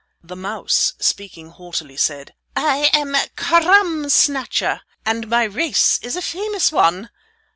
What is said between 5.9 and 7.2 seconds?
is a famous one.